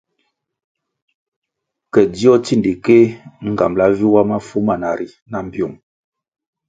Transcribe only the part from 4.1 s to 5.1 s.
wa mafu mana ri